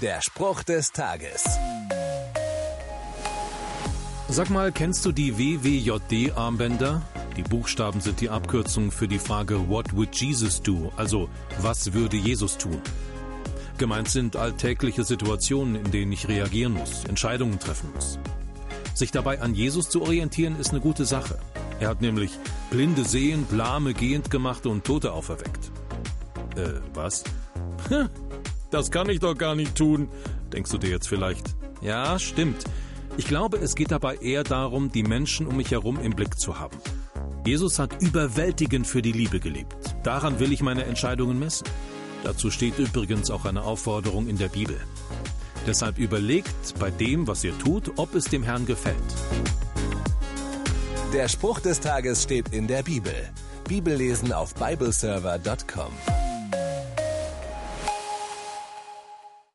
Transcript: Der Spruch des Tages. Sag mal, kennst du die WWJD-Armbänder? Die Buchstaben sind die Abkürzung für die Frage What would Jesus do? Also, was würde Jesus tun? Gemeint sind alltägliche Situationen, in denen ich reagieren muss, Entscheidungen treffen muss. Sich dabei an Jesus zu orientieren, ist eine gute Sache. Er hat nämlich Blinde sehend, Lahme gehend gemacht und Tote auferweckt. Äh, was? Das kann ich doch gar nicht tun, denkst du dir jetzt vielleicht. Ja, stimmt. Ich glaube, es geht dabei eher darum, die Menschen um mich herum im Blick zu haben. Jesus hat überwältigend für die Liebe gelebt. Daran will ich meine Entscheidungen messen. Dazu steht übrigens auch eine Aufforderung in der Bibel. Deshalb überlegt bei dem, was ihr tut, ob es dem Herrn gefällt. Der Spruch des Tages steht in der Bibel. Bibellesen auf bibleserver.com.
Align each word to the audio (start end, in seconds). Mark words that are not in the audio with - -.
Der 0.00 0.22
Spruch 0.22 0.62
des 0.62 0.92
Tages. 0.92 1.44
Sag 4.30 4.48
mal, 4.48 4.72
kennst 4.72 5.04
du 5.04 5.12
die 5.12 5.36
WWJD-Armbänder? 5.36 7.02
Die 7.36 7.42
Buchstaben 7.42 8.00
sind 8.00 8.22
die 8.22 8.30
Abkürzung 8.30 8.92
für 8.92 9.06
die 9.06 9.18
Frage 9.18 9.68
What 9.68 9.94
would 9.94 10.16
Jesus 10.18 10.62
do? 10.62 10.90
Also, 10.96 11.28
was 11.58 11.92
würde 11.92 12.16
Jesus 12.16 12.56
tun? 12.56 12.80
Gemeint 13.76 14.08
sind 14.08 14.36
alltägliche 14.36 15.04
Situationen, 15.04 15.74
in 15.74 15.90
denen 15.90 16.12
ich 16.12 16.28
reagieren 16.28 16.72
muss, 16.72 17.04
Entscheidungen 17.04 17.58
treffen 17.58 17.90
muss. 17.94 18.18
Sich 18.94 19.10
dabei 19.10 19.42
an 19.42 19.54
Jesus 19.54 19.90
zu 19.90 20.00
orientieren, 20.00 20.58
ist 20.58 20.70
eine 20.70 20.80
gute 20.80 21.04
Sache. 21.04 21.38
Er 21.78 21.88
hat 21.88 22.00
nämlich 22.00 22.30
Blinde 22.70 23.04
sehend, 23.04 23.52
Lahme 23.52 23.92
gehend 23.92 24.30
gemacht 24.30 24.64
und 24.64 24.82
Tote 24.84 25.12
auferweckt. 25.12 25.70
Äh, 26.56 26.80
was? 26.94 27.22
Das 28.70 28.90
kann 28.90 29.08
ich 29.08 29.20
doch 29.20 29.36
gar 29.36 29.54
nicht 29.54 29.74
tun, 29.74 30.08
denkst 30.52 30.70
du 30.70 30.78
dir 30.78 30.90
jetzt 30.90 31.08
vielleicht. 31.08 31.54
Ja, 31.82 32.18
stimmt. 32.18 32.64
Ich 33.16 33.26
glaube, 33.26 33.58
es 33.58 33.74
geht 33.74 33.90
dabei 33.90 34.16
eher 34.16 34.44
darum, 34.44 34.92
die 34.92 35.02
Menschen 35.02 35.46
um 35.46 35.56
mich 35.56 35.72
herum 35.72 35.98
im 36.00 36.14
Blick 36.14 36.38
zu 36.38 36.58
haben. 36.58 36.76
Jesus 37.44 37.78
hat 37.78 38.00
überwältigend 38.00 38.86
für 38.86 39.02
die 39.02 39.12
Liebe 39.12 39.40
gelebt. 39.40 39.96
Daran 40.02 40.38
will 40.38 40.52
ich 40.52 40.62
meine 40.62 40.84
Entscheidungen 40.84 41.38
messen. 41.38 41.66
Dazu 42.22 42.50
steht 42.50 42.78
übrigens 42.78 43.30
auch 43.30 43.46
eine 43.46 43.62
Aufforderung 43.62 44.28
in 44.28 44.36
der 44.38 44.48
Bibel. 44.48 44.78
Deshalb 45.66 45.98
überlegt 45.98 46.78
bei 46.78 46.90
dem, 46.90 47.26
was 47.26 47.44
ihr 47.44 47.56
tut, 47.58 47.92
ob 47.96 48.14
es 48.14 48.24
dem 48.24 48.42
Herrn 48.42 48.66
gefällt. 48.66 48.96
Der 51.12 51.28
Spruch 51.28 51.60
des 51.60 51.80
Tages 51.80 52.22
steht 52.22 52.50
in 52.52 52.66
der 52.66 52.82
Bibel. 52.82 53.14
Bibellesen 53.68 54.32
auf 54.32 54.54
bibleserver.com. 54.54 56.19